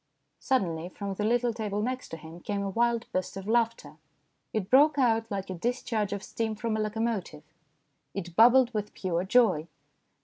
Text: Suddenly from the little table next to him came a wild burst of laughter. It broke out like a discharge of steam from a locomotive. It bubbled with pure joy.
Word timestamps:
Suddenly 0.39 0.89
from 0.89 1.13
the 1.13 1.23
little 1.23 1.53
table 1.53 1.79
next 1.79 2.09
to 2.09 2.17
him 2.17 2.39
came 2.39 2.63
a 2.63 2.71
wild 2.71 3.05
burst 3.11 3.37
of 3.37 3.47
laughter. 3.47 3.97
It 4.51 4.67
broke 4.71 4.97
out 4.97 5.29
like 5.29 5.51
a 5.51 5.53
discharge 5.53 6.11
of 6.11 6.23
steam 6.23 6.55
from 6.55 6.75
a 6.75 6.79
locomotive. 6.79 7.43
It 8.15 8.35
bubbled 8.35 8.73
with 8.73 8.95
pure 8.95 9.23
joy. 9.23 9.67